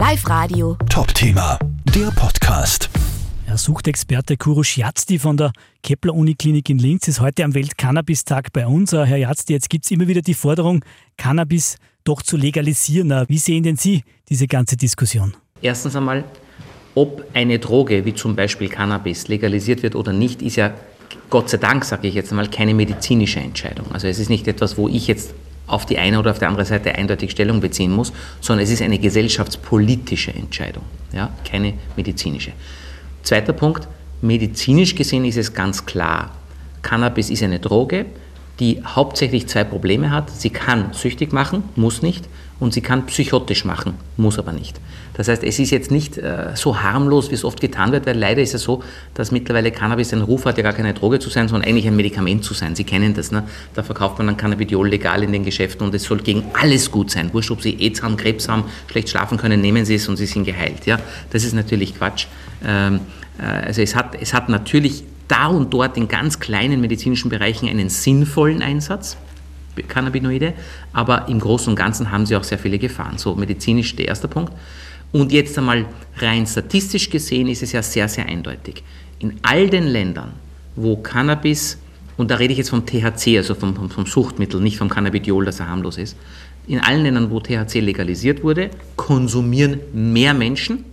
[0.00, 0.78] Live Radio.
[0.88, 1.58] Top-Thema,
[1.94, 2.88] der Podcast.
[3.46, 8.66] Der Suchtexperte Kurush Yazdi von der Kepler Uniklinik in Linz ist heute am Weltcannabis-Tag bei
[8.66, 8.92] uns.
[8.92, 10.82] Herr Yazdi, jetzt gibt es immer wieder die Forderung,
[11.18, 13.10] Cannabis doch zu legalisieren.
[13.28, 15.36] Wie sehen denn Sie diese ganze Diskussion?
[15.60, 16.24] Erstens einmal,
[16.94, 20.72] ob eine Droge wie zum Beispiel Cannabis legalisiert wird oder nicht, ist ja
[21.28, 23.92] Gott sei Dank, sage ich jetzt einmal, keine medizinische Entscheidung.
[23.92, 25.34] Also es ist nicht etwas, wo ich jetzt
[25.72, 28.82] auf die eine oder auf die andere Seite eindeutig Stellung beziehen muss, sondern es ist
[28.82, 30.82] eine gesellschaftspolitische Entscheidung,
[31.12, 32.52] ja, keine medizinische.
[33.22, 33.88] Zweiter Punkt,
[34.22, 36.32] medizinisch gesehen ist es ganz klar,
[36.82, 38.06] Cannabis ist eine Droge,
[38.58, 40.30] die hauptsächlich zwei Probleme hat.
[40.30, 42.28] Sie kann süchtig machen, muss nicht,
[42.60, 44.78] und sie kann psychotisch machen, muss aber nicht.
[45.14, 48.16] Das heißt, es ist jetzt nicht äh, so harmlos, wie es oft getan wird, weil
[48.16, 48.82] leider ist es so,
[49.14, 51.96] dass mittlerweile Cannabis einen Ruf hat, ja gar keine Droge zu sein, sondern eigentlich ein
[51.96, 52.76] Medikament zu sein.
[52.76, 53.44] Sie kennen das, ne?
[53.74, 57.10] Da verkauft man dann Cannabidiol legal in den Geschäften und es soll gegen alles gut
[57.10, 57.32] sein.
[57.32, 60.26] Wurscht, ob Sie AIDS haben, Krebs haben, schlecht schlafen können, nehmen Sie es und Sie
[60.26, 60.86] sind geheilt.
[60.86, 60.98] Ja?
[61.30, 62.26] Das ist natürlich Quatsch.
[62.64, 63.00] Ähm,
[63.38, 67.68] äh, also es hat, es hat natürlich da und dort in ganz kleinen medizinischen Bereichen
[67.68, 69.16] einen sinnvollen Einsatz,
[69.88, 70.54] Cannabinoide,
[70.92, 73.18] aber im Großen und Ganzen haben sie auch sehr viele Gefahren.
[73.18, 74.52] So medizinisch der erste Punkt.
[75.12, 75.86] Und jetzt einmal
[76.18, 78.82] rein statistisch gesehen ist es ja sehr, sehr eindeutig.
[79.18, 80.32] In all den Ländern,
[80.76, 81.78] wo Cannabis,
[82.16, 85.44] und da rede ich jetzt vom THC, also vom, vom, vom Suchtmittel, nicht vom Cannabidiol,
[85.44, 86.16] das ja harmlos ist,
[86.66, 90.84] in allen Ländern, wo THC legalisiert wurde, konsumieren mehr Menschen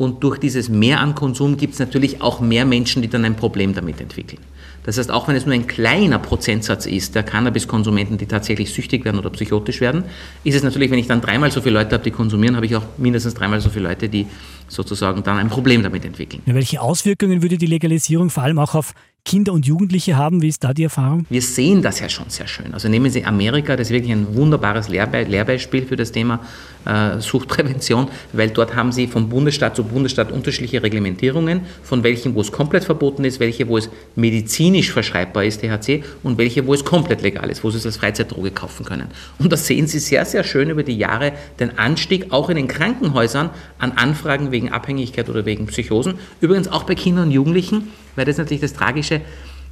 [0.00, 3.36] und durch dieses Mehr an Konsum gibt es natürlich auch mehr Menschen, die dann ein
[3.36, 4.40] Problem damit entwickeln.
[4.82, 9.04] Das heißt, auch wenn es nur ein kleiner Prozentsatz ist der Cannabiskonsumenten, die tatsächlich süchtig
[9.04, 10.04] werden oder psychotisch werden,
[10.42, 12.74] ist es natürlich, wenn ich dann dreimal so viele Leute habe, die konsumieren, habe ich
[12.76, 14.26] auch mindestens dreimal so viele Leute, die
[14.68, 16.40] sozusagen dann ein Problem damit entwickeln.
[16.46, 20.42] Welche Auswirkungen würde die Legalisierung vor allem auch auf Kinder und Jugendliche haben?
[20.42, 21.26] Wie ist da die Erfahrung?
[21.28, 22.72] Wir sehen das ja schon sehr schön.
[22.72, 26.40] Also nehmen Sie Amerika, das ist wirklich ein wunderbares Lehrbe Lehrbeispiel für das Thema
[26.84, 32.40] äh, Suchtprävention, weil dort haben Sie von Bundesstaat zu Bundesstaat unterschiedliche Reglementierungen, von welchen, wo
[32.40, 36.84] es komplett verboten ist, welche, wo es medizinisch verschreibbar ist, THC, und welche, wo es
[36.84, 39.08] komplett legal ist, wo Sie es als Freizeitdroge kaufen können.
[39.38, 42.68] Und da sehen Sie sehr, sehr schön über die Jahre den Anstieg auch in den
[42.68, 46.14] Krankenhäusern an Anfragen wegen Abhängigkeit oder wegen Psychosen.
[46.40, 49.20] Übrigens auch bei Kindern und Jugendlichen, weil das ist natürlich das Tragische.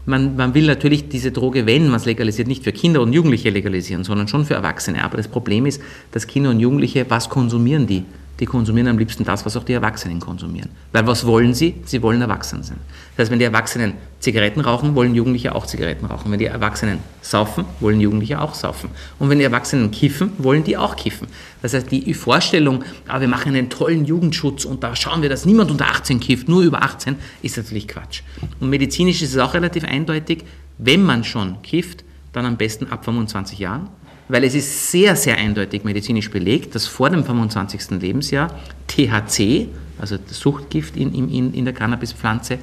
[0.06, 3.50] Man, man will natürlich diese Droge, wenn man es legalisiert, nicht für Kinder und Jugendliche
[3.50, 5.04] legalisieren, sondern schon für Erwachsene.
[5.04, 5.82] Aber das Problem ist,
[6.12, 8.04] dass Kinder und Jugendliche, was konsumieren die?
[8.40, 10.70] Die konsumieren am liebsten das, was auch die Erwachsenen konsumieren.
[10.92, 11.74] Weil was wollen sie?
[11.84, 12.78] Sie wollen erwachsen sein.
[13.16, 16.30] Das heißt, wenn die Erwachsenen Zigaretten rauchen, wollen Jugendliche auch Zigaretten rauchen.
[16.30, 18.90] Wenn die Erwachsenen saufen, wollen Jugendliche auch saufen.
[19.18, 21.26] Und wenn die Erwachsenen kiffen, wollen die auch kiffen.
[21.62, 25.44] Das heißt, die Vorstellung, ah, wir machen einen tollen Jugendschutz und da schauen wir, dass
[25.44, 28.22] niemand unter 18 kifft, nur über 18, ist natürlich Quatsch.
[28.60, 30.44] Und medizinisch ist es auch relativ eindeutig,
[30.78, 33.88] wenn man schon kifft, dann am besten ab 25 Jahren
[34.28, 38.00] weil es ist sehr, sehr eindeutig medizinisch belegt, dass vor dem 25.
[38.00, 38.54] Lebensjahr
[38.86, 39.68] THC,
[39.98, 42.58] also das Suchtgift in, in, in der Cannabispflanze,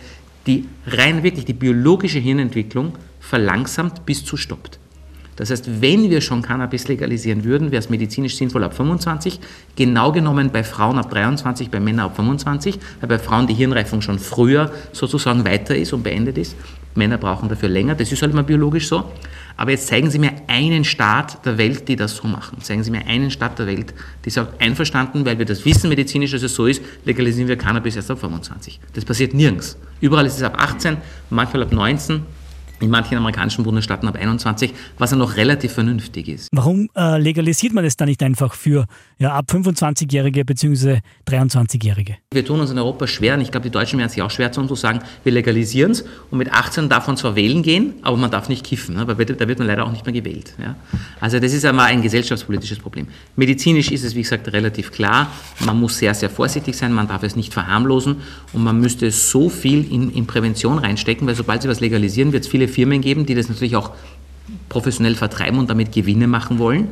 [0.48, 4.80] die rein wirklich die biologische Hirnentwicklung verlangsamt bis zu stoppt.
[5.36, 9.40] Das heißt, wenn wir schon Cannabis legalisieren würden, wäre es medizinisch sinnvoll ab 25,
[9.76, 14.02] genau genommen bei Frauen ab 23, bei Männern ab 25, weil bei Frauen die Hirnreifung
[14.02, 16.56] schon früher sozusagen weiter ist und beendet ist.
[16.96, 19.12] Männer brauchen dafür länger, das ist halt immer biologisch so.
[19.58, 22.62] Aber jetzt zeigen Sie mir einen Staat der Welt, die das so machen.
[22.62, 26.32] Zeigen Sie mir einen Staat der Welt, die sagt, einverstanden, weil wir das wissen medizinisch,
[26.32, 28.80] dass es so ist, legalisieren wir Cannabis erst ab 25.
[28.94, 29.78] Das passiert nirgends.
[30.02, 30.98] Überall ist es ab 18,
[31.30, 32.24] manchmal ab 19
[32.80, 36.50] in manchen amerikanischen Bundesstaaten ab 21, was ja noch relativ vernünftig ist.
[36.52, 38.86] Warum äh, legalisiert man es dann nicht einfach für
[39.18, 41.00] ja, ab 25-Jährige bzw.
[41.28, 42.18] 23-Jährige?
[42.32, 44.52] Wir tun uns in Europa schwer und ich glaube, die Deutschen werden sich auch schwer
[44.52, 48.18] tun, zu sagen, wir legalisieren es und mit 18 darf man zwar wählen gehen, aber
[48.18, 49.08] man darf nicht kiffen, ne?
[49.08, 50.54] weil da wird man leider auch nicht mehr gewählt.
[50.60, 50.76] Ja?
[51.20, 53.08] Also das ist einmal ein gesellschaftspolitisches Problem.
[53.36, 55.32] Medizinisch ist es, wie gesagt, relativ klar,
[55.66, 58.18] man muss sehr, sehr vorsichtig sein, man darf es nicht verharmlosen
[58.54, 62.44] und man müsste so viel in, in Prävention reinstecken, weil sobald sie was legalisieren, wird
[62.44, 63.92] es viele viele Firmen geben, die das natürlich auch
[64.70, 66.90] professionell vertreiben und damit Gewinne machen wollen.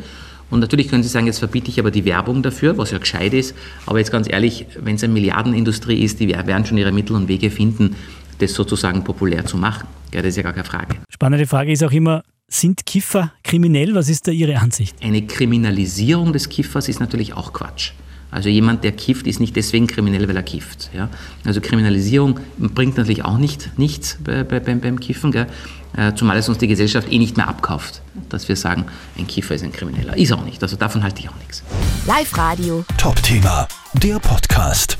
[0.50, 3.34] Und natürlich können Sie sagen, jetzt verbiete ich aber die Werbung dafür, was ja gescheit
[3.34, 3.56] ist.
[3.86, 7.28] Aber jetzt ganz ehrlich, wenn es eine Milliardenindustrie ist, die werden schon ihre Mittel und
[7.28, 7.96] Wege finden,
[8.40, 9.88] das sozusagen populär zu machen.
[10.14, 10.98] Ja, das ist ja gar keine Frage.
[11.10, 13.96] Spannende Frage ist auch immer, sind Kiffer kriminell?
[13.96, 14.96] Was ist da Ihre Ansicht?
[15.02, 17.94] Eine Kriminalisierung des Kiffers ist natürlich auch Quatsch.
[18.34, 20.90] Also jemand, der kifft, ist nicht deswegen kriminell, weil er kifft.
[20.94, 21.10] Ja?
[21.46, 25.48] Also Kriminalisierung bringt natürlich auch nicht, nichts bei, bei, beim, beim Kiffen, gell?
[25.96, 28.86] Äh, zumal es uns die Gesellschaft eh nicht mehr abkauft, dass wir sagen,
[29.16, 30.18] ein Kiffer ist ein Krimineller.
[30.18, 31.62] Ist auch nicht, also davon halte ich auch nichts.
[32.08, 32.84] Live Radio.
[32.98, 34.98] Top-Thema, der Podcast.